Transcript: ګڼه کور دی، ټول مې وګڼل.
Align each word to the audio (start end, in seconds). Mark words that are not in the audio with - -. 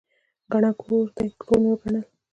ګڼه 0.51 0.71
کور 0.81 1.05
دی، 1.15 1.27
ټول 1.41 1.57
مې 1.63 1.69
وګڼل. 1.73 2.03